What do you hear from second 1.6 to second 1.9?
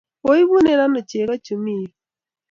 mi yu?